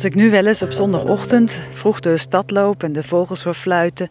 [0.00, 3.42] Als ik nu wel eens op zondagochtend vroeg door de stad loop en de vogels
[3.42, 4.10] hoor fluiten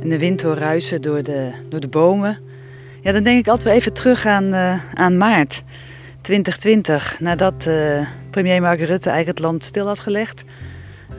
[0.00, 2.38] en de wind hoor ruisen door de, door de bomen,
[3.00, 5.62] ja, dan denk ik altijd wel even terug aan, uh, aan maart
[6.22, 10.44] 2020, nadat uh, premier Mark Rutte eigenlijk het land stil had gelegd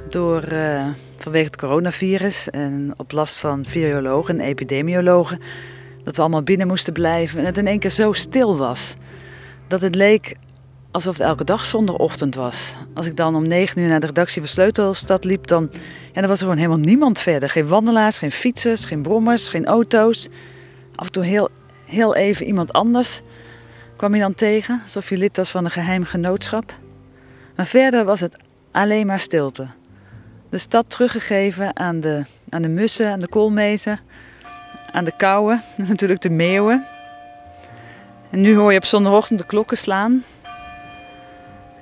[0.10, 0.86] door, uh,
[1.18, 5.42] vanwege het coronavirus en op last van virologen en epidemiologen,
[6.04, 8.96] dat we allemaal binnen moesten blijven en het in één keer zo stil was
[9.68, 10.36] dat het leek
[10.92, 12.74] alsof het elke dag zondagochtend was.
[12.94, 15.70] Als ik dan om negen uur naar de redactie van Sleutelstad liep, dan,
[16.14, 17.50] ja, dan was er gewoon helemaal niemand verder.
[17.50, 20.28] Geen wandelaars, geen fietsers, geen brommers, geen auto's.
[20.96, 21.50] Af en toe heel,
[21.86, 23.22] heel even iemand anders
[23.96, 26.74] kwam je dan tegen, alsof je lid was van een geheim genootschap.
[27.56, 28.38] Maar verder was het
[28.72, 29.68] alleen maar stilte.
[30.50, 34.00] De stad teruggegeven aan de, aan de mussen, aan de koolmezen,
[34.92, 36.86] aan de kauwen, natuurlijk de meeuwen.
[38.30, 40.24] En nu hoor je op zondagochtend de klokken slaan.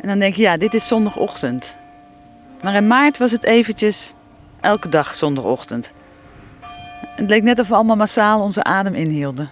[0.02, 1.76] En dan denk je, ja, dit is zondagochtend.
[2.62, 4.14] Maar in maart was het eventjes
[4.62, 5.92] elke dag zondagochtend.
[7.00, 9.50] Het leek net of we allemaal massaal onze adem inhielden.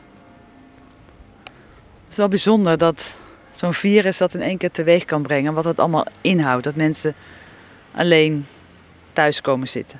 [2.03, 3.15] Het is wel bijzonder dat
[3.51, 5.53] zo'n virus dat in één keer teweeg kan brengen.
[5.53, 6.63] Wat het allemaal inhoudt.
[6.63, 7.15] Dat mensen
[7.91, 8.45] alleen
[9.13, 9.99] thuis komen zitten.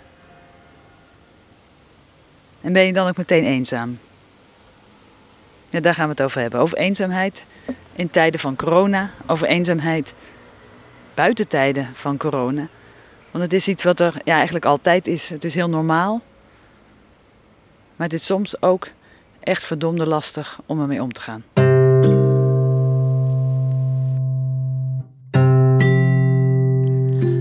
[2.62, 4.00] En ben je dan ook meteen eenzaam?
[5.70, 6.60] Ja, daar gaan we het over hebben.
[6.60, 7.46] Over eenzaamheid
[7.94, 9.10] in tijden van corona.
[9.26, 10.14] Over eenzaamheid
[11.16, 12.68] buiten tijden van corona.
[13.32, 15.30] Want het is iets wat er ja, eigenlijk altijd is.
[15.30, 16.22] Het is heel normaal.
[17.96, 18.88] Maar het is soms ook
[19.40, 21.44] echt verdomde lastig om ermee om te gaan.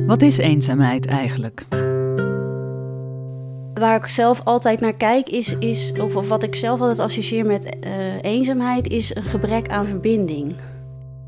[0.07, 1.65] Wat is eenzaamheid eigenlijk?
[3.75, 7.77] Waar ik zelf altijd naar kijk, is, is of, wat ik zelf altijd associeer met
[7.85, 10.55] uh, eenzaamheid, is een gebrek aan verbinding.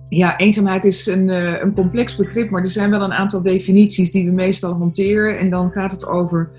[0.08, 4.10] Ja, eenzaamheid is een, uh, een complex begrip, maar er zijn wel een aantal definities
[4.10, 5.38] die we meestal hanteren.
[5.38, 6.50] En dan gaat het over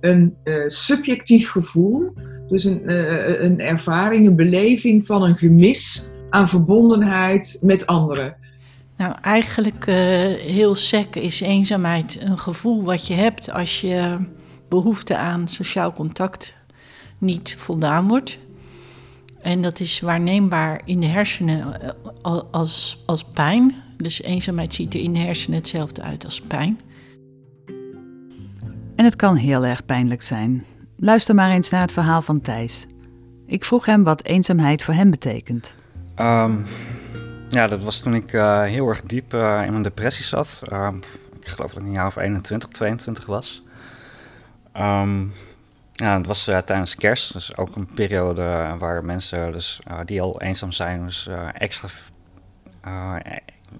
[0.00, 2.12] een uh, subjectief gevoel,
[2.48, 8.36] dus een, uh, een ervaring, een beleving van een gemis aan verbondenheid met anderen.
[8.96, 9.84] Nou, eigenlijk
[10.40, 14.16] heel sec is eenzaamheid een gevoel wat je hebt als je
[14.68, 16.56] behoefte aan sociaal contact
[17.18, 18.38] niet voldaan wordt.
[19.42, 21.80] En dat is waarneembaar in de hersenen
[22.22, 23.74] eh, als, als pijn.
[23.96, 26.80] Dus eenzaamheid ziet er in de hersenen hetzelfde uit als pijn.
[28.96, 30.64] En het kan heel erg pijnlijk zijn.
[30.96, 32.86] Luister maar eens naar het verhaal van Thijs.
[33.46, 35.74] Ik vroeg hem wat eenzaamheid voor hem betekent.
[36.16, 36.66] Um,
[37.48, 40.60] ja, dat was toen ik uh, heel erg diep uh, in mijn depressie zat.
[40.72, 40.88] Uh,
[41.40, 43.62] ik geloof dat ik een jaar of 21, 22 was.
[44.76, 45.32] Um,
[46.02, 50.22] ja, het was uh, tijdens kerst, dus ook een periode waar mensen dus, uh, die
[50.22, 51.88] al eenzaam zijn, dus extra,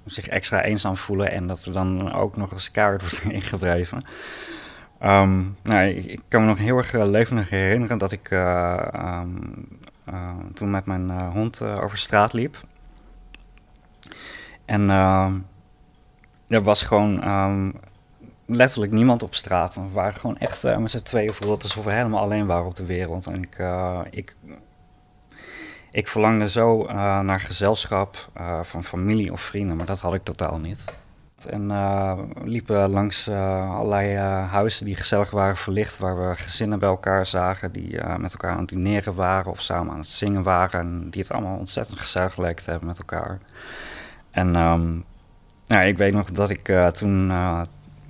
[0.05, 4.05] zich extra eenzaam voelen en dat er dan ook nog eens kaart wordt ingedreven.
[5.03, 9.69] Um, nou, ik, kan me nog heel erg levendig herinneren dat ik um,
[10.55, 12.57] toen met mijn hond over straat liep.
[14.65, 14.91] En
[16.49, 17.23] er was gewoon
[18.57, 19.75] letterlijk niemand op straat.
[19.75, 22.77] We waren gewoon echt uh, met z'n tweeën voelde alsof we helemaal alleen waren op
[22.77, 23.27] de wereld.
[23.27, 24.37] En ik, uh, ik,
[25.91, 28.31] ik verlangde zo uh, naar gezelschap
[28.63, 31.01] van familie of vrienden, maar dat had ik totaal niet.
[31.47, 37.27] En we liepen langs allerlei huizen die gezellig waren verlicht, waar we gezinnen bij elkaar
[37.27, 40.81] zagen die met elkaar aan het dineren waren of samen aan het zingen waren.
[40.81, 43.39] En die het allemaal ontzettend gezellig leek te hebben met elkaar.
[44.31, 45.05] En um,
[45.67, 47.33] ik weet nog dat ik toen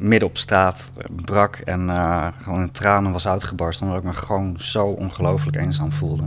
[0.03, 0.93] midden op straat
[1.25, 3.87] brak en uh, gewoon in tranen was uitgebarsten.
[3.87, 6.25] Omdat ik me gewoon zo ongelooflijk eenzaam voelde.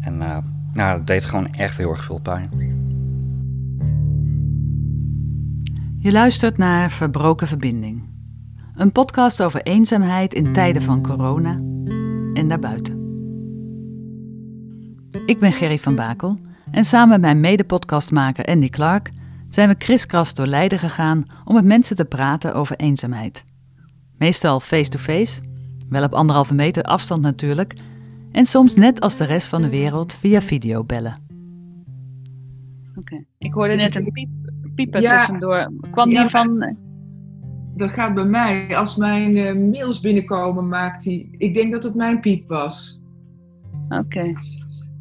[0.00, 0.16] En
[0.72, 2.50] nou, dat deed gewoon echt heel erg veel pijn.
[5.98, 8.02] Je luistert naar Verbroken Verbinding.
[8.74, 11.56] Een podcast over eenzaamheid in tijden van corona
[12.34, 12.94] en daarbuiten.
[15.26, 16.38] Ik ben Gerry van Bakel
[16.70, 19.10] en samen met mijn mede-podcastmaker Andy Clark
[19.48, 23.44] zijn we kriskras door Leiden gegaan om met mensen te praten over eenzaamheid.
[24.18, 25.40] Meestal face-to-face,
[25.88, 27.74] wel op anderhalve meter afstand natuurlijk,
[28.32, 31.24] en soms net als de rest van de wereld via videobellen.
[32.94, 34.28] Oké, ik hoorde net een piep,
[34.74, 35.72] piepen tussendoor.
[35.90, 36.62] Kwam die van...
[36.62, 36.74] Eh?
[37.74, 38.76] Dat gaat bij mij.
[38.76, 41.28] Als mijn uh, mails binnenkomen, maakt hij...
[41.38, 43.00] Ik denk dat het mijn piep was.
[43.88, 44.32] Oké.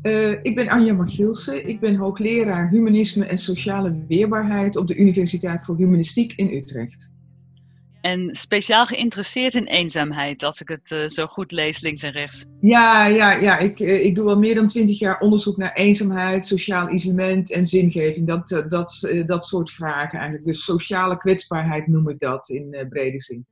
[0.06, 1.68] Uh, ik ben Anja Magielsen.
[1.68, 7.13] Ik ben hoogleraar Humanisme en Sociale Weerbaarheid op de Universiteit voor Humanistiek in Utrecht.
[8.02, 12.46] En speciaal geïnteresseerd in eenzaamheid, als ik het uh, zo goed lees, links en rechts.
[12.62, 13.57] Ja, ja, ja.
[13.57, 17.68] Ik, uh, ik doe al meer dan twintig jaar onderzoek naar eenzaamheid, sociaal isolement en
[17.68, 18.28] zingeving.
[18.28, 20.48] Dat, dat, dat soort vragen eigenlijk.
[20.48, 23.46] Dus sociale kwetsbaarheid noem ik dat in brede zin.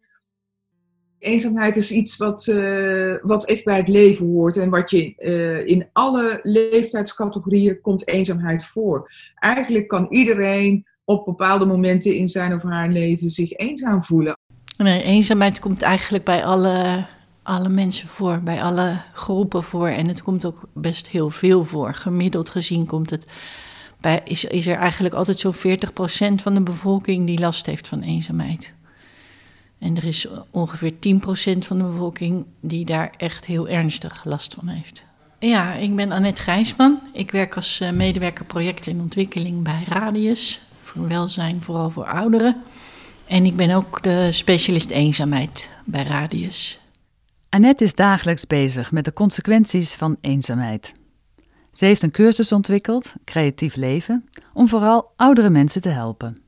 [1.23, 2.45] Eenzaamheid is iets wat,
[3.21, 5.15] wat echt bij het leven hoort en wat je
[5.65, 9.11] in alle leeftijdscategorieën komt eenzaamheid voor.
[9.35, 14.37] Eigenlijk kan iedereen op bepaalde momenten in zijn of haar leven zich eenzaam voelen.
[14.77, 17.05] Nee, eenzaamheid komt eigenlijk bij alle,
[17.43, 19.87] alle mensen voor, bij alle groepen voor.
[19.87, 21.93] En het komt ook best heel veel voor.
[21.93, 23.25] Gemiddeld gezien komt het
[24.01, 25.57] bij, is, is er eigenlijk altijd zo'n 40%
[26.41, 28.73] van de bevolking die last heeft van eenzaamheid.
[29.83, 30.95] En er is ongeveer 10%
[31.59, 35.05] van de bevolking die daar echt heel ernstig last van heeft.
[35.39, 36.99] Ja, ik ben Annette Gijsman.
[37.13, 40.61] Ik werk als eh, medewerker project en ontwikkeling bij Radius.
[40.81, 42.61] Voor welzijn, vooral voor ouderen.
[43.25, 46.79] En ik ben ook de specialist eenzaamheid bij Radius.
[47.49, 50.93] Annette is dagelijks bezig met de consequenties van eenzaamheid.
[51.71, 56.42] Ze heeft een cursus ontwikkeld, Creatief Leven, om vooral oudere mensen te helpen.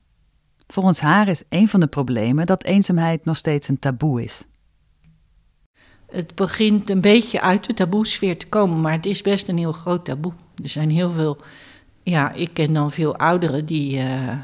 [0.68, 4.44] Volgens haar is een van de problemen dat eenzaamheid nog steeds een taboe is.
[6.06, 9.72] Het begint een beetje uit de taboesfeer te komen, maar het is best een heel
[9.72, 10.34] groot taboe.
[10.64, 11.38] Er zijn heel veel,
[12.04, 14.38] ja, ik ken dan veel ouderen die, uh,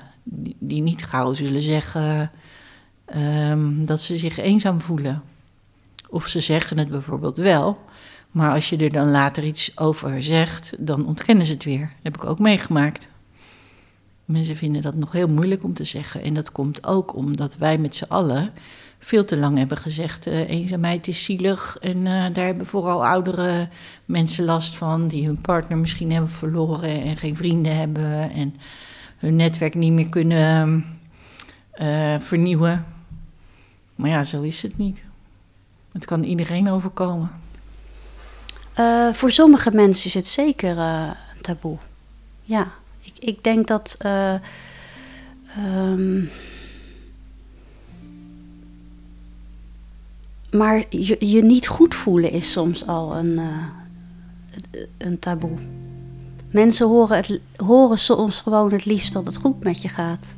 [0.60, 2.32] die, niet gauw zullen zeggen
[3.16, 5.24] um, dat ze zich eenzaam voelen.
[6.10, 7.80] Of ze zeggen het bijvoorbeeld wel,
[8.32, 11.80] maar als je er dan later iets over zegt, dan ontkennen ze het weer.
[11.80, 13.08] Dat heb ik ook meegemaakt.
[14.26, 16.22] Mensen vinden dat nog heel moeilijk om te zeggen.
[16.22, 18.54] En dat komt ook omdat wij met z'n allen
[19.04, 21.78] veel te lang hebben gezegd: uh, eenzaamheid is zielig.
[21.82, 23.70] En uh, daar hebben vooral oudere
[24.06, 28.32] mensen last van, die hun partner misschien hebben verloren en geen vrienden hebben.
[28.32, 28.56] En
[29.18, 30.86] hun netwerk niet meer kunnen
[31.82, 32.86] uh, vernieuwen.
[33.96, 35.04] Maar ja, zo is het niet.
[35.92, 37.32] Het kan iedereen overkomen.
[39.14, 41.78] Voor sommige mensen is het zeker een taboe.
[42.42, 42.72] Ja,
[43.02, 43.98] ik, ik denk dat.
[44.06, 44.34] Uh,
[45.58, 46.30] um,
[50.52, 53.40] maar je, je niet goed voelen is soms al een,
[54.98, 55.58] een taboe.
[56.52, 60.36] Mensen horen, het, horen soms gewoon het liefst dat het goed met je gaat.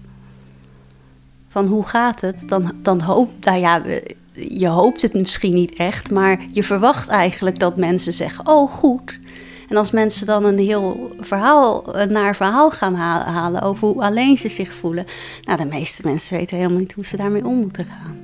[1.48, 2.50] Van hoe gaat het?
[2.50, 3.84] Dan, dan hoop, nou ja,
[4.34, 9.20] je hoopt het misschien niet echt, maar je verwacht eigenlijk dat mensen zeggen: Oh, goed.
[9.74, 14.50] En als mensen dan een heel verhaal, naar verhaal gaan halen over hoe alleen ze
[14.50, 15.06] zich voelen,
[15.44, 18.18] nou, de meeste mensen weten helemaal niet hoe ze daarmee om moeten gaan.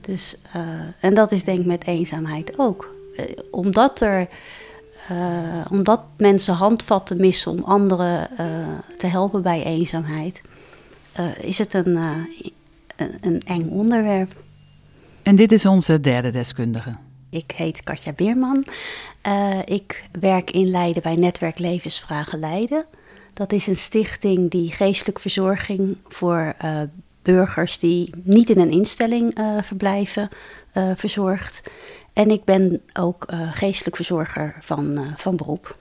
[0.00, 0.62] Dus, uh,
[1.00, 2.94] en dat is denk ik met eenzaamheid ook.
[3.16, 4.28] Uh, omdat er
[5.10, 5.16] uh,
[5.70, 8.28] omdat mensen handvatten missen om anderen
[8.96, 10.42] te helpen bij eenzaamheid,
[11.40, 11.96] is het een,
[12.96, 14.42] een, een, eng onderwerp.
[15.22, 16.94] En dit is onze derde deskundige.
[17.30, 18.64] Ik heet Katja Beerman.
[19.64, 22.86] Ik werk in Leiden bij Netwerk Levensvragen Leiden.
[23.34, 26.56] Dat is een stichting die geestelijke verzorging voor
[27.22, 30.28] burgers die niet in een instelling verblijven
[30.94, 31.62] verzorgt.
[32.12, 35.76] En ik ben ook geestelijk verzorger van, van beroep.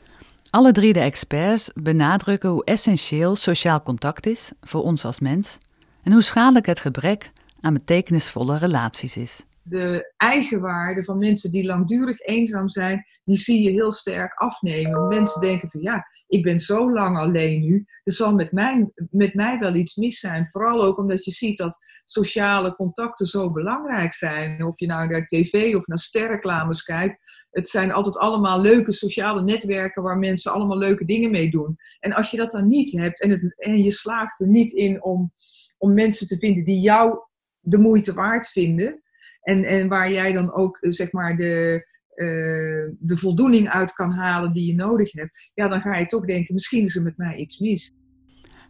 [0.49, 5.57] Alle drie de experts benadrukken hoe essentieel sociaal contact is voor ons als mens
[6.03, 9.43] en hoe schadelijk het gebrek aan betekenisvolle relaties is.
[9.69, 15.07] De eigenwaarde van mensen die langdurig eenzaam zijn, die zie je heel sterk afnemen.
[15.07, 19.33] Mensen denken van ja, ik ben zo lang alleen nu, er zal met mij, met
[19.33, 20.47] mij wel iets mis zijn.
[20.47, 24.63] Vooral ook omdat je ziet dat sociale contacten zo belangrijk zijn.
[24.63, 27.45] Of je nou naar tv of naar sterreclames kijkt.
[27.51, 31.75] Het zijn altijd allemaal leuke sociale netwerken waar mensen allemaal leuke dingen mee doen.
[31.99, 35.03] En als je dat dan niet hebt en, het, en je slaagt er niet in
[35.03, 35.33] om,
[35.77, 37.19] om mensen te vinden die jou
[37.59, 39.01] de moeite waard vinden.
[39.47, 41.85] En, en waar jij dan ook zeg maar de,
[42.15, 46.25] uh, de voldoening uit kan halen die je nodig hebt, ja, dan ga je toch
[46.25, 47.93] denken, misschien is er met mij iets mis.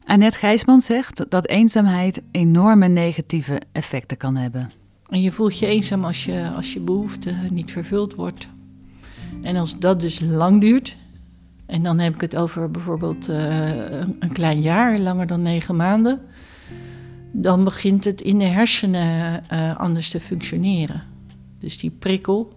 [0.03, 4.69] Annette Gijsman zegt dat eenzaamheid enorme negatieve effecten kan hebben.
[5.09, 8.47] En je voelt je eenzaam als je, als je behoefte niet vervuld wordt.
[9.41, 10.97] En als dat dus lang duurt,
[11.65, 16.21] en dan heb ik het over bijvoorbeeld uh, een klein jaar, langer dan negen maanden,
[17.31, 21.03] dan begint het in de hersenen uh, anders te functioneren.
[21.59, 22.53] Dus die prikkel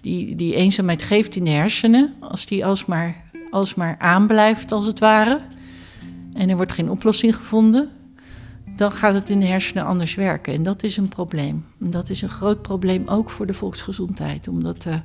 [0.00, 5.40] die, die eenzaamheid geeft in de hersenen, als die alsmaar, alsmaar aanblijft als het ware,
[6.32, 7.90] en er wordt geen oplossing gevonden,
[8.76, 10.54] dan gaat het in de hersenen anders werken.
[10.54, 11.64] En dat is een probleem.
[11.80, 15.00] En dat is een groot probleem ook voor de volksgezondheid, omdat de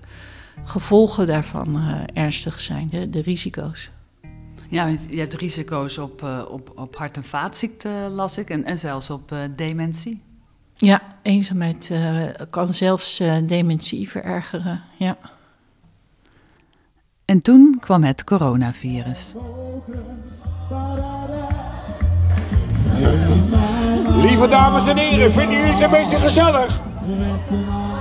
[0.63, 3.89] gevolgen daarvan uh, ernstig zijn, de, de, risico's.
[4.69, 8.77] Ja, je hebt risico's op, uh, op, op hart- en vaatziekten, las ik, en, en
[8.77, 10.21] zelfs op uh, dementie.
[10.77, 14.81] Ja, eenzaamheid uh, kan zelfs uh, dementie verergeren.
[14.97, 15.17] Ja.
[17.25, 19.33] En toen kwam het coronavirus.
[24.15, 26.81] Lieve dames en heren, vinden jullie het een beetje gezellig?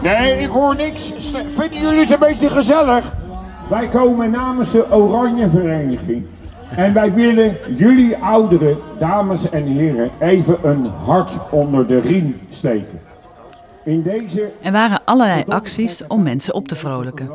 [0.03, 1.13] Nee, ik hoor niks.
[1.49, 3.17] Vinden jullie het een beetje gezellig?
[3.69, 6.27] Wij komen namens de Oranje Vereniging.
[6.77, 13.01] En wij willen jullie oudere dames en heren even een hart onder de riem steken.
[13.85, 14.53] In deze...
[14.63, 17.31] Er waren allerlei acties om mensen op te vrolijken.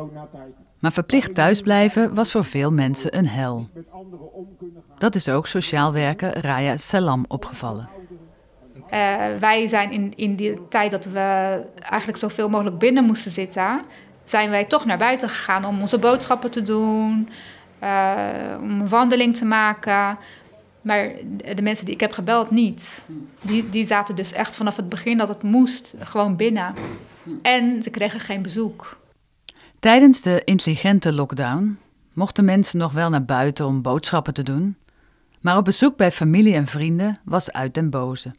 [0.79, 3.67] Maar verplicht thuisblijven was voor veel mensen een hel.
[4.97, 7.89] Dat is ook sociaal werker Raya Salam opgevallen.
[8.75, 11.19] Uh, wij zijn in, in die tijd dat we
[11.79, 13.81] eigenlijk zoveel mogelijk binnen moesten zitten,
[14.23, 17.29] zijn wij toch naar buiten gegaan om onze boodschappen te doen,
[18.59, 20.17] om een wandeling te maken.
[20.81, 21.11] Maar
[21.55, 23.05] de mensen die ik heb gebeld niet.
[23.41, 26.73] Die, die zaten dus echt vanaf het begin dat het moest gewoon binnen.
[27.41, 28.97] En ze kregen geen bezoek.
[29.79, 31.77] Tijdens de intelligente lockdown
[32.13, 34.77] mochten mensen nog wel naar buiten om boodschappen te doen.
[35.41, 38.31] Maar op bezoek bij familie en vrienden was uit den boze.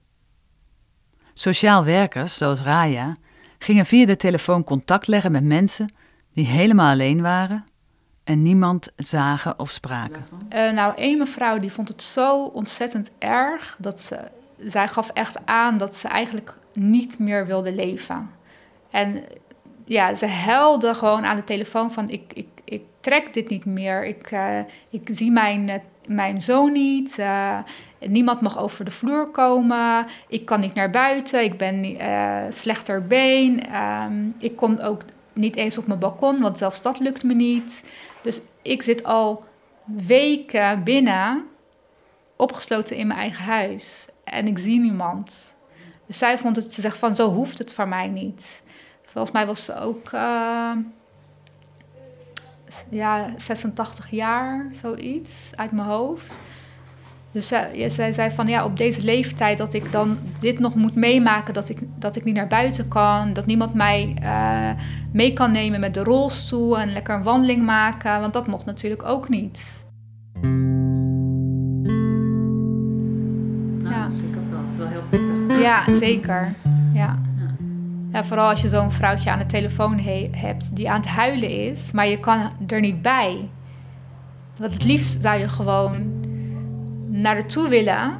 [1.34, 3.16] Sociaal werkers, zoals Raya,
[3.58, 5.92] gingen via de telefoon contact leggen met mensen
[6.32, 7.64] die helemaal alleen waren
[8.24, 10.26] en niemand zagen of spraken.
[10.54, 14.18] Uh, nou, één mevrouw die vond het zo ontzettend erg dat ze,
[14.58, 18.30] zij gaf echt aan dat ze eigenlijk niet meer wilde leven.
[18.90, 19.24] En
[19.84, 24.04] ja, ze huilde gewoon aan de telefoon van ik, ik, ik trek dit niet meer.
[24.04, 24.58] Ik, uh,
[24.90, 25.74] ik zie mijn, uh,
[26.06, 27.18] mijn zoon niet.
[27.18, 27.58] Uh,
[27.98, 30.06] niemand mag over de vloer komen.
[30.28, 31.44] Ik kan niet naar buiten.
[31.44, 31.96] Ik ben
[32.52, 33.76] slechter been.
[33.76, 37.82] Um, ik kom ook niet eens op mijn balkon, want zelfs dat lukt me niet.
[38.22, 39.44] Dus ik zit al
[39.84, 41.46] weken binnen,
[42.36, 44.08] opgesloten in mijn eigen huis.
[44.24, 45.54] En ik zie niemand.
[46.06, 48.62] Dus zij vond het, ze zegt van zo hoeft het voor mij niet.
[49.04, 50.72] Volgens mij was ze ook uh,
[52.88, 56.40] ja, 86 jaar, zoiets, uit mijn hoofd.
[57.32, 60.94] Dus zij, zij zei van ja, op deze leeftijd dat ik dan dit nog moet
[60.94, 64.70] meemaken, dat ik, dat ik niet naar buiten kan, dat niemand mij uh,
[65.12, 69.02] mee kan nemen met de rolstoel en lekker een wandeling maken, want dat mocht natuurlijk
[69.02, 69.84] ook niet.
[73.82, 74.08] Nou, ja.
[74.08, 75.60] dat ik ook wel, wel heel pittig.
[75.62, 76.54] Ja, zeker.
[76.92, 77.18] Ja.
[78.12, 79.98] Ja, vooral als je zo'n vrouwtje aan de telefoon
[80.36, 83.48] hebt die aan het huilen is, maar je kan er niet bij.
[84.58, 86.19] Want het liefst zou je gewoon
[87.10, 88.18] naar haar toe willen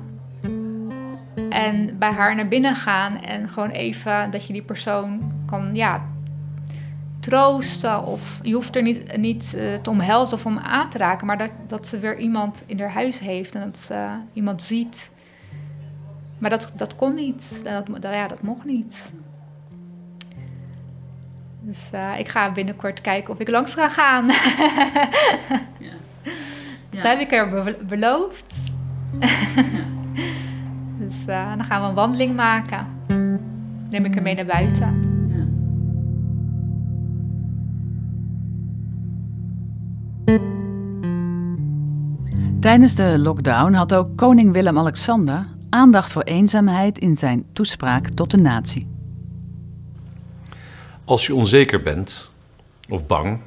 [1.48, 6.04] en bij haar naar binnen gaan en gewoon even dat je die persoon kan ja,
[7.20, 8.04] troosten.
[8.04, 11.38] Of je hoeft er niet, niet uh, te omhelzen of om aan te raken, maar
[11.38, 15.10] dat, dat ze weer iemand in haar huis heeft en dat ze iemand ziet.
[16.38, 17.60] Maar dat, dat kon niet.
[17.64, 19.12] Dat, dat, ja, dat mocht niet.
[21.60, 24.26] Dus uh, ik ga binnenkort kijken of ik langs ga gaan.
[25.78, 25.98] ja.
[26.90, 27.02] Ja.
[27.02, 28.54] Dat heb ik er be beloofd.
[31.00, 32.86] dus uh, dan gaan we een wandeling maken.
[33.90, 35.08] Neem ik er mee naar buiten.
[42.60, 48.36] Tijdens de lockdown had ook koning Willem-Alexander aandacht voor eenzaamheid in zijn toespraak tot de
[48.36, 48.86] natie.
[51.04, 52.30] Als je onzeker bent
[52.88, 53.38] of bang,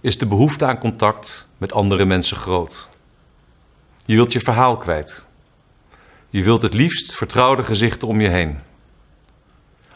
[0.00, 2.88] is de behoefte aan contact met andere mensen groot.
[4.06, 5.28] Je wilt je verhaal kwijt.
[6.30, 8.58] Je wilt het liefst vertrouwde gezichten om je heen.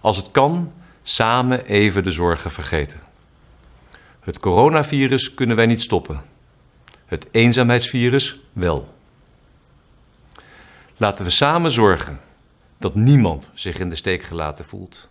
[0.00, 3.00] Als het kan, samen even de zorgen vergeten.
[4.20, 6.22] Het coronavirus kunnen wij niet stoppen.
[7.06, 8.94] Het eenzaamheidsvirus wel.
[10.96, 12.20] Laten we samen zorgen
[12.78, 15.08] dat niemand zich in de steek gelaten voelt.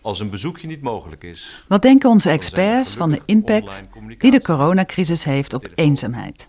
[0.00, 1.64] Als een bezoekje niet mogelijk is.
[1.68, 3.82] Wat denken onze experts van de impact
[4.18, 6.46] die de coronacrisis heeft op eenzaamheid?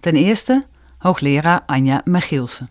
[0.00, 0.62] Ten eerste
[0.98, 2.68] hoogleraar Anja Michielsen.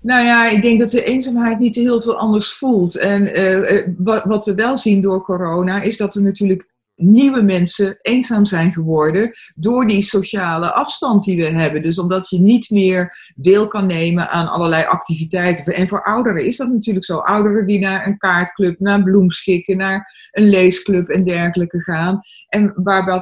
[0.00, 2.96] Nou ja, ik denk dat de eenzaamheid niet heel veel anders voelt.
[2.96, 7.98] En uh, wat, wat, we wel zien door corona is dat er natuurlijk nieuwe mensen
[8.02, 11.82] eenzaam zijn geworden door die sociale afstand die we hebben.
[11.82, 15.74] Dus omdat je niet meer deel kan nemen aan allerlei activiteiten.
[15.74, 17.16] En voor ouderen is dat natuurlijk zo.
[17.16, 22.20] Ouderen die naar een kaartclub, naar bloemschikken, naar een leesclub en dergelijke gaan.
[22.48, 22.72] En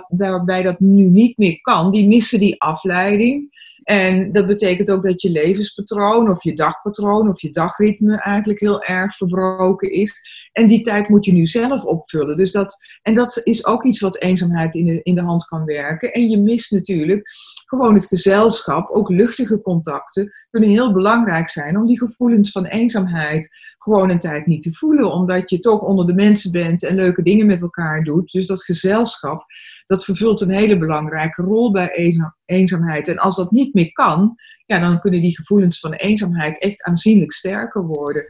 [0.09, 3.53] waarbij dat nu niet meer kan, die missen die afleiding.
[3.85, 8.83] En dat betekent ook dat je levenspatroon of je dagpatroon of je dagritme eigenlijk heel
[8.83, 10.23] erg verbroken is.
[10.53, 12.37] En die tijd moet je nu zelf opvullen.
[12.37, 15.65] Dus dat, en dat is ook iets wat eenzaamheid in de, in de hand kan
[15.65, 16.13] werken.
[16.13, 17.31] En je mist natuurlijk
[17.67, 23.49] gewoon het gezelschap, ook luchtige contacten kunnen heel belangrijk zijn om die gevoelens van eenzaamheid
[23.79, 25.13] gewoon een tijd niet te voelen.
[25.13, 28.31] Omdat je toch onder de mensen bent en leuke dingen met elkaar doet.
[28.31, 29.45] Dus dat gezelschap,
[29.87, 33.09] dat vervult een hele belangrijke rol bij eenzaamheid.
[33.09, 34.35] En als dat niet meer kan,
[34.67, 38.25] ja, dan kunnen die gevoelens van eenzaamheid echt aanzienlijk sterker worden.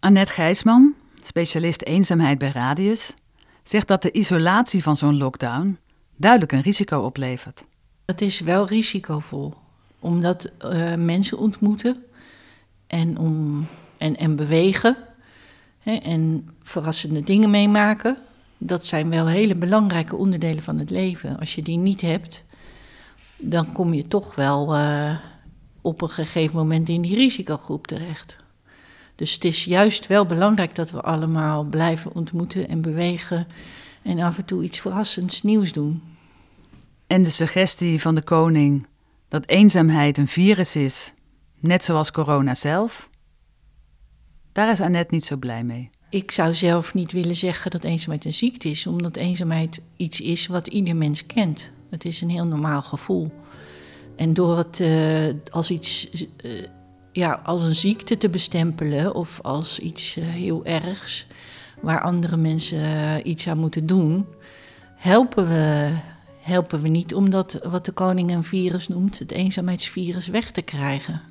[0.00, 3.14] Annette Gijsman, specialist eenzaamheid bij Radius,
[3.62, 5.78] zegt dat de isolatie van zo'n lockdown
[6.16, 7.64] duidelijk een risico oplevert.
[8.06, 9.54] Het is wel risicovol,
[10.06, 12.04] omdat uh, mensen ontmoeten
[12.86, 13.66] en, om,
[13.98, 14.96] en, en bewegen
[15.78, 18.16] hè, en verrassende dingen meemaken.
[18.58, 21.38] Dat zijn wel hele belangrijke onderdelen van het leven.
[21.38, 22.44] Als je die niet hebt,
[23.36, 25.18] dan kom je toch wel uh,
[25.80, 28.36] op een gegeven moment in die risicogroep terecht.
[29.14, 33.46] Dus het is juist wel belangrijk dat we allemaal blijven ontmoeten en bewegen
[34.02, 36.02] en af en toe iets verrassends nieuws doen.
[37.06, 38.86] En de suggestie van de koning
[39.28, 41.12] dat eenzaamheid een virus is,
[41.60, 43.10] net zoals corona zelf,
[44.52, 45.90] daar is Annette niet zo blij mee.
[46.10, 50.46] Ik zou zelf niet willen zeggen dat eenzaamheid een ziekte is, omdat eenzaamheid iets is
[50.46, 51.70] wat ieder mens kent.
[51.90, 53.32] Het is een heel normaal gevoel.
[54.16, 56.52] En door het uh, als iets, uh,
[57.12, 61.26] ja, als een ziekte te bestempelen of als iets uh, heel ergs,
[61.80, 64.26] waar andere mensen iets aan moeten doen,
[64.96, 65.90] helpen we
[66.46, 70.62] helpen we niet om dat, wat de koning een virus noemt, het eenzaamheidsvirus, weg te
[70.62, 71.22] krijgen.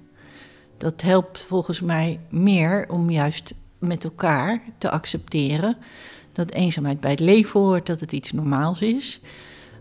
[0.78, 5.78] Dat helpt volgens mij meer om juist met elkaar te accepteren
[6.32, 9.20] dat eenzaamheid bij het leven hoort, dat het iets normaals is.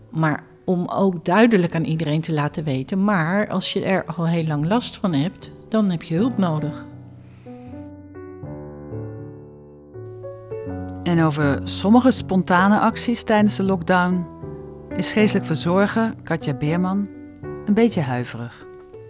[0.09, 4.45] Maar om ook duidelijk aan iedereen te laten weten, maar als je er al heel
[4.45, 6.85] lang last van hebt, dan heb je hulp nodig.
[11.03, 14.34] En over sommige spontane acties tijdens de lockdown
[14.97, 17.09] is geestelijk verzorger Katja Beerman
[17.65, 18.65] een beetje huiverig.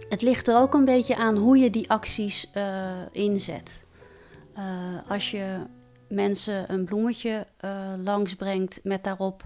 [0.08, 3.84] Het ligt er ook een beetje aan hoe je die acties uh, inzet.
[4.58, 4.62] Uh,
[5.08, 5.66] als je
[6.08, 9.42] mensen een bloemetje uh, langsbrengt met daarop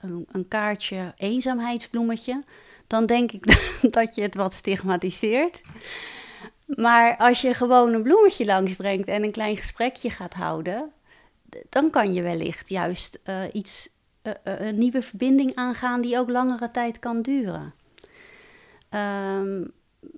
[0.00, 2.44] een, een, kaartje eenzaamheidsbloemetje,
[2.86, 3.44] dan denk ik
[3.96, 5.62] dat je het wat stigmatiseert.
[6.66, 10.92] Maar als je gewoon een bloemetje langsbrengt en een klein gesprekje gaat houden,
[11.68, 13.20] dan kan je wellicht juist
[13.52, 13.94] iets
[14.26, 17.74] uh, een nieuwe verbinding aangaan die ook langere tijd kan duren.
[18.90, 19.72] Um,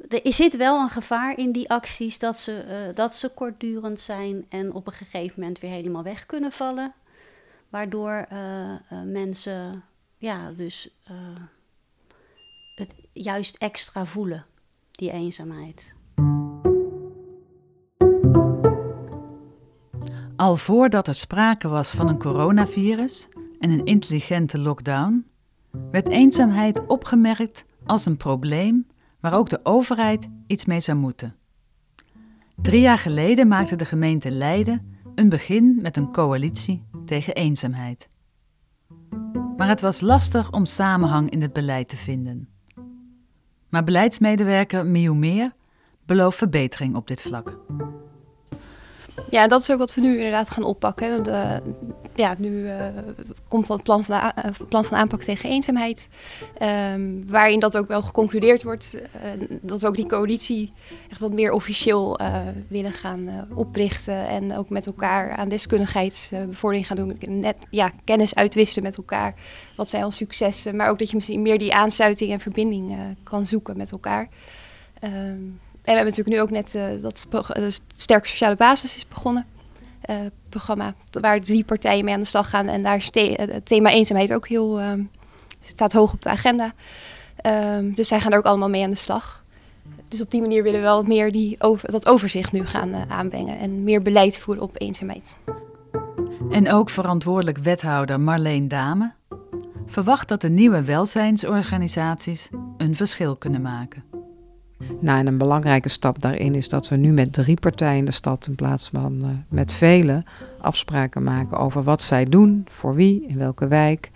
[0.08, 4.46] er zit wel een gevaar in die acties dat ze, uh, dat ze kortdurend zijn
[4.48, 6.92] en op een gegeven moment weer helemaal weg kunnen vallen.
[7.68, 8.26] Waardoor
[9.04, 9.84] mensen
[10.18, 10.90] ja, dus
[12.74, 14.46] het juist extra voelen,
[14.90, 15.96] die eenzaamheid.
[20.36, 25.26] Al voordat er sprake was van een coronavirus, en een intelligente lockdown,
[25.90, 28.86] werd eenzaamheid opgemerkt als een probleem
[29.20, 31.36] waar ook de overheid iets mee zou moeten.
[32.56, 38.08] Drie jaar geleden maakte de gemeente Leiden een begin met een coalitie tegen eenzaamheid.
[39.56, 42.48] Maar het was lastig om samenhang in het beleid te vinden.
[43.68, 45.52] Maar beleidsmedewerker Miu Meer
[46.06, 47.58] belooft verbetering op dit vlak.
[49.30, 51.22] Ja, dat is ook wat we nu inderdaad gaan oppakken.
[51.22, 51.62] De,
[52.14, 52.86] ja, nu uh,
[53.48, 56.08] komt het plan van, de, uh, plan van aanpak tegen eenzaamheid.
[56.62, 59.00] Um, waarin dat ook wel geconcludeerd wordt.
[59.60, 60.72] Dat we ook die coalitie
[61.10, 62.20] echt wat meer officieel
[62.68, 64.28] willen gaan oprichten.
[64.28, 67.40] En ook met elkaar aan deskundigheidsbevordering gaan doen.
[67.40, 69.34] Net ja, kennis uitwisselen met elkaar.
[69.76, 70.76] Wat zijn al successen.
[70.76, 74.28] Maar ook dat je misschien meer die aansluiting en verbinding kan zoeken met elkaar.
[75.00, 79.46] En we hebben natuurlijk nu ook net uh, dat uh, Sterke Sociale Basis is begonnen.
[80.10, 80.16] Uh,
[80.48, 82.68] programma waar drie partijen mee aan de slag gaan.
[82.68, 85.10] En daar is het thema eenzaamheid ook heel, um,
[85.60, 86.72] staat hoog op de agenda.
[87.46, 89.44] Um, dus zij gaan er ook allemaal mee aan de slag.
[90.08, 93.58] Dus op die manier willen we wel meer die over, dat overzicht nu gaan aanbrengen.
[93.58, 95.34] En meer beleid voeren op eenzaamheid.
[96.50, 99.12] En ook verantwoordelijk wethouder Marleen Dame
[99.86, 104.17] verwacht dat de nieuwe welzijnsorganisaties een verschil kunnen maken.
[105.00, 108.10] Nou, en een belangrijke stap daarin is dat we nu met drie partijen in de
[108.10, 110.22] stad in plaats van uh, met vele
[110.60, 114.10] afspraken maken over wat zij doen, voor wie, in welke wijk.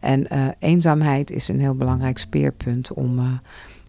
[0.00, 3.32] En uh, eenzaamheid is een heel belangrijk speerpunt om, uh,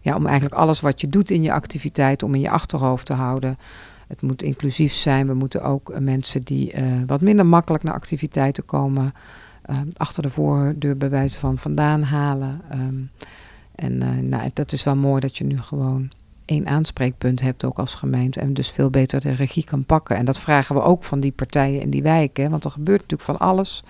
[0.00, 3.14] ja, om eigenlijk alles wat je doet in je activiteit, om in je achterhoofd te
[3.14, 3.58] houden.
[4.06, 5.26] Het moet inclusief zijn.
[5.26, 6.74] We moeten ook mensen die
[7.06, 9.12] wat minder makkelijk naar activiteiten komen,
[9.96, 12.60] achter de voordeur bij wijze van vandaan halen.
[12.72, 13.10] Um,
[13.74, 16.10] en nou, dat is wel mooi dat je nu gewoon
[16.50, 20.16] één aanspreekpunt hebt ook als gemeente en dus veel beter de regie kan pakken.
[20.16, 23.38] En dat vragen we ook van die partijen in die wijken, want er gebeurt natuurlijk
[23.38, 23.82] van alles.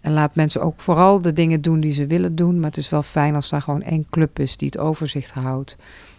[0.00, 2.88] En laat mensen ook vooral de dingen doen die ze willen doen, maar het is
[2.88, 5.76] wel fijn als daar gewoon één club is die het overzicht houdt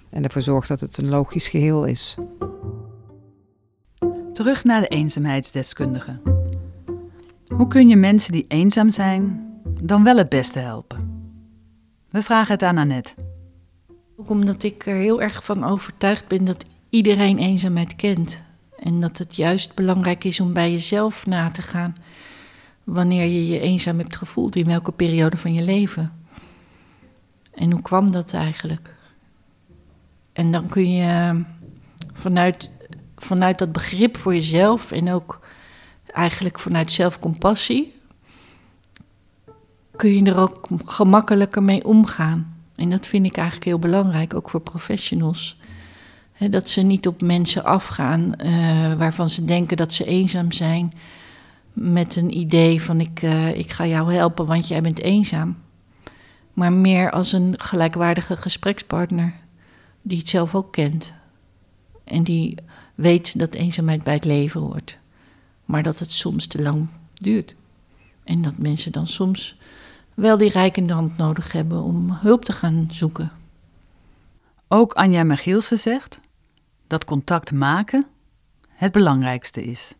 [0.09, 2.17] En ervoor zorgt dat het een logisch geheel is.
[4.33, 6.19] Terug naar de eenzaamheidsdeskundige.
[7.55, 11.11] Hoe kun je mensen die eenzaam zijn dan wel het beste helpen?
[12.09, 13.22] We vragen het aan Annette.
[14.23, 18.41] Ook omdat ik er heel erg van overtuigd ben dat iedereen eenzaamheid kent.
[18.79, 21.95] En dat het juist belangrijk is om bij jezelf na te gaan
[22.83, 26.13] wanneer je je eenzaam hebt gevoeld, in welke periode van je leven.
[27.53, 28.95] En hoe kwam dat eigenlijk?
[30.33, 31.43] En dan kun je
[32.13, 32.71] vanuit,
[33.15, 35.39] vanuit dat begrip voor jezelf en ook
[36.07, 37.95] eigenlijk vanuit zelfcompassie,
[39.95, 42.52] kun je er ook gemakkelijker mee omgaan.
[42.75, 45.57] En dat vind ik eigenlijk heel belangrijk, ook voor professionals.
[46.49, 50.93] dat ze niet op mensen afgaan uh, waarvan ze denken dat ze eenzaam zijn.
[51.73, 55.57] Met een idee van ik, uh, ik ga jou helpen, want jij bent eenzaam.
[56.53, 59.33] Maar meer als een gelijkwaardige gesprekspartner
[60.01, 61.13] die het zelf ook kent.
[62.03, 62.57] En die
[62.95, 64.97] weet dat eenzaamheid bij het leven hoort.
[65.65, 67.55] Maar dat het soms te lang duurt.
[68.23, 69.57] En dat mensen dan soms
[70.15, 73.31] wel die rijkende hand nodig hebben om hulp te gaan zoeken.
[74.67, 76.19] Ook Anja Michielsen zegt
[76.87, 78.05] dat contact maken
[78.67, 79.95] het belangrijkste is.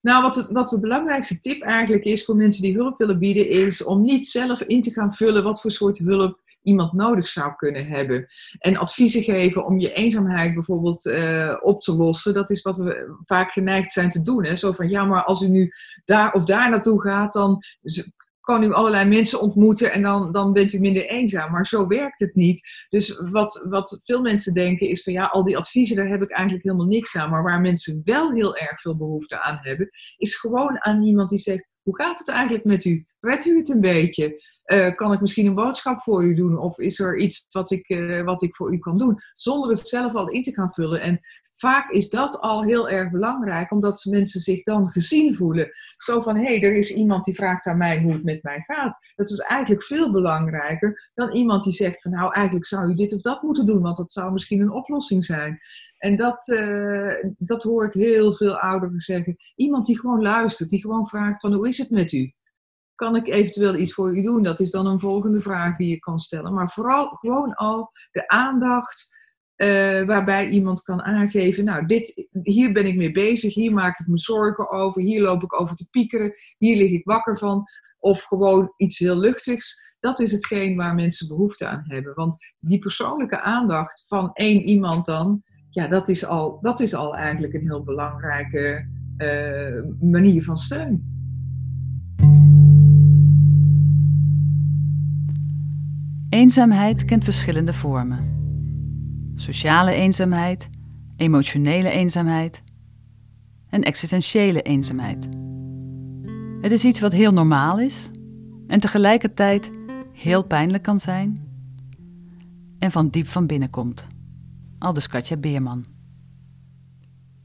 [0.00, 3.50] Nou, wat, het, wat de belangrijkste tip eigenlijk is voor mensen die hulp willen bieden,
[3.50, 7.54] is om niet zelf in te gaan vullen wat voor soort hulp iemand nodig zou
[7.56, 8.26] kunnen hebben.
[8.58, 13.16] En adviezen geven om je eenzaamheid bijvoorbeeld uh, op te lossen, dat is wat we
[13.20, 14.44] vaak geneigd zijn te doen.
[14.44, 14.56] Hè?
[14.56, 15.72] Zo van, ja, maar als u nu
[16.04, 17.62] daar of daar naartoe gaat, dan
[18.46, 21.50] kan u allerlei mensen ontmoeten en dan, dan bent u minder eenzaam.
[21.52, 22.86] Maar zo werkt het niet.
[22.88, 26.30] Dus wat, wat veel mensen denken is van ja, al die adviezen, daar heb ik
[26.30, 27.30] eigenlijk helemaal niks aan.
[27.30, 31.38] Maar waar mensen wel heel erg veel behoefte aan hebben, is gewoon aan iemand die
[31.38, 33.06] zegt, hoe gaat het eigenlijk met u?
[33.20, 34.42] Redt u het een beetje?
[34.66, 36.58] Uh, kan ik misschien een boodschap voor u doen?
[36.58, 39.18] Of is er iets wat ik, uh, wat ik voor u kan doen?
[39.34, 41.00] Zonder het zelf al in te gaan vullen.
[41.00, 41.20] En
[41.56, 45.70] vaak is dat al heel erg belangrijk, omdat mensen zich dan gezien voelen.
[45.96, 48.60] Zo van, hé, hey, er is iemand die vraagt aan mij hoe het met mij
[48.60, 48.98] gaat.
[49.14, 53.14] Dat is eigenlijk veel belangrijker dan iemand die zegt van, nou, eigenlijk zou u dit
[53.14, 55.60] of dat moeten doen, want dat zou misschien een oplossing zijn.
[55.98, 59.36] En dat, uh, dat hoor ik heel veel ouderen zeggen.
[59.54, 62.32] Iemand die gewoon luistert, die gewoon vraagt van, hoe is het met u?
[62.94, 64.42] Kan ik eventueel iets voor u doen?
[64.42, 66.54] Dat is dan een volgende vraag die je kan stellen.
[66.54, 69.15] Maar vooral gewoon al de aandacht
[69.56, 74.06] uh, waarbij iemand kan aangeven, nou, dit, hier ben ik mee bezig, hier maak ik
[74.06, 77.64] me zorgen over, hier loop ik over te piekeren, hier lig ik wakker van,
[77.98, 79.84] of gewoon iets heel luchtigs.
[79.98, 82.14] Dat is hetgeen waar mensen behoefte aan hebben.
[82.14, 87.16] Want die persoonlijke aandacht van één iemand dan, ja, dat is al, dat is al
[87.16, 91.14] eigenlijk een heel belangrijke uh, manier van steun.
[96.28, 98.36] Eenzaamheid kent verschillende vormen
[99.36, 100.68] sociale eenzaamheid,
[101.16, 102.62] emotionele eenzaamheid
[103.68, 105.28] en existentiële eenzaamheid.
[106.60, 108.10] Het is iets wat heel normaal is
[108.66, 109.70] en tegelijkertijd
[110.12, 111.44] heel pijnlijk kan zijn
[112.78, 114.06] en van diep van binnen komt.
[114.78, 115.86] Aldus Katja Beerman.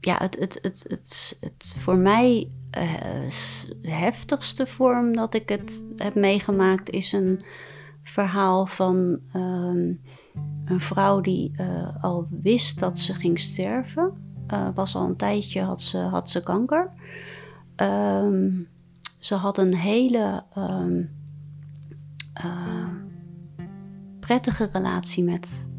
[0.00, 3.30] Ja, het, het, het, het, het voor mij uh,
[3.82, 7.40] heftigste vorm dat ik het heb meegemaakt is een
[8.02, 10.00] verhaal van um,
[10.64, 14.12] een vrouw die uh, al wist dat ze ging sterven.
[14.52, 16.90] Uh, was al een tijdje, had ze, had ze kanker.
[17.76, 18.68] Um,
[19.18, 21.10] ze had een hele um,
[22.44, 22.88] uh,
[24.20, 25.70] prettige relatie met,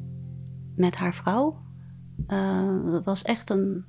[0.75, 1.61] met haar vrouw.
[3.03, 3.85] was echt een.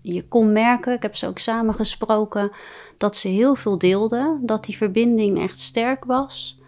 [0.00, 2.50] Je kon merken, ik heb ze ook samen gesproken,
[2.98, 4.38] dat ze heel veel deelde.
[4.42, 6.60] Dat die verbinding echt sterk was.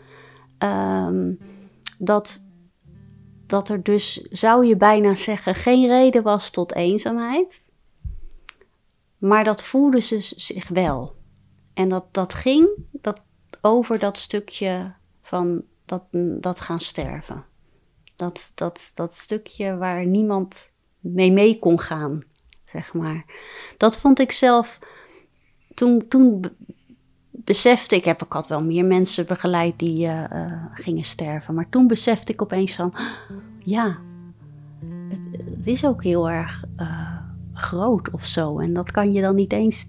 [0.59, 1.39] Um,
[1.99, 2.43] dat
[3.49, 7.71] dat er dus, zou je bijna zeggen, geen reden was tot eenzaamheid.
[9.19, 11.17] Maar dat voelde ze zich wel.
[11.75, 13.21] En dat, dat ging dat,
[13.61, 16.05] over dat stukje van dat,
[16.41, 17.45] dat gaan sterven.
[18.17, 22.25] Dat, dat, dat stukje waar niemand mee mee kon gaan,
[22.67, 23.25] zeg maar.
[23.77, 24.79] Dat vond ik zelf.
[25.75, 26.45] Toen, toen
[27.49, 31.55] besefte ik, heb, ik had wel meer mensen begeleid die uh, uh, gingen sterven.
[31.55, 32.93] Maar toen besefte ik opeens van,
[33.59, 33.99] ja,
[35.57, 37.17] het, is ook heel erg uh,
[37.53, 38.59] groot of zo.
[38.59, 39.87] En dat kan je dan niet eens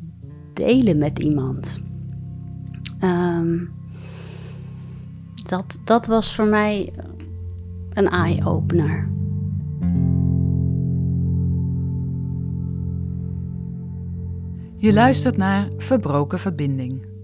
[0.54, 1.82] delen met iemand.
[3.04, 3.72] Um,
[5.46, 6.94] dat, dat was voor mij
[7.90, 9.10] een eye-opener.
[14.76, 17.18] Je luistert naar Verbroken Verbinding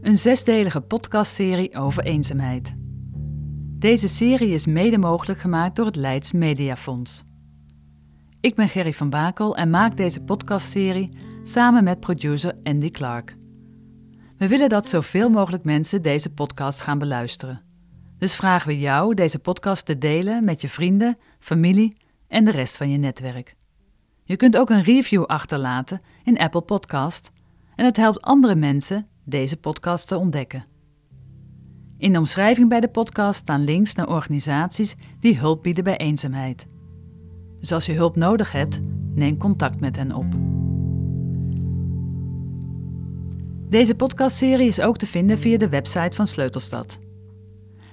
[0.00, 2.74] een zesdelige podcastserie over eenzaamheid.
[3.78, 7.24] Deze serie is mede mogelijk gemaakt door het Leids Mediafonds.
[8.40, 13.36] Ik ben Gerry van Bakel en maak deze podcastserie samen met producer Andy Clark.
[14.36, 17.62] We willen dat zoveel mogelijk mensen deze podcast gaan beluisteren.
[18.18, 21.96] Dus vragen we jou deze podcast te delen met je vrienden, familie
[22.28, 23.56] en de rest van je netwerk.
[24.24, 27.30] Je kunt ook een review achterlaten in Apple Podcast
[27.74, 30.64] en het helpt andere mensen deze podcast te ontdekken.
[31.98, 36.66] In de omschrijving bij de podcast staan links naar organisaties die hulp bieden bij eenzaamheid.
[37.60, 38.80] Dus als je hulp nodig hebt,
[39.14, 40.26] neem contact met hen op.
[43.68, 46.98] Deze podcastserie is ook te vinden via de website van Sleutelstad.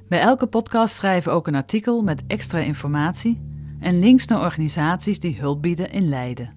[0.07, 3.41] Bij elke podcast schrijven we ook een artikel met extra informatie
[3.79, 6.53] en links naar organisaties die hulp bieden in Leiden.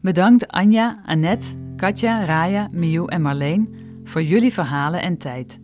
[0.00, 1.46] Bedankt Anja, Annette,
[1.82, 5.60] Katja, Raya, Miu en Marleen voor jullie verhalen en tijd.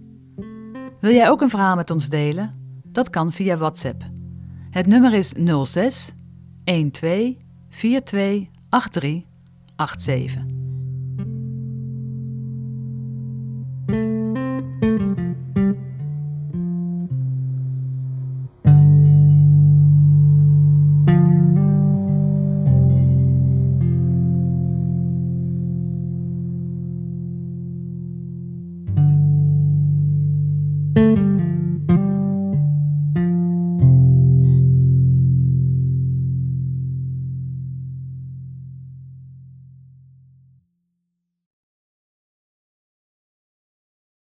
[1.00, 2.54] Wil jij ook een verhaal met ons delen?
[2.84, 4.02] Dat kan via WhatsApp.
[4.70, 5.32] Het nummer is
[5.64, 6.12] 06
[6.64, 9.22] 12 42 83
[9.76, 10.57] 87.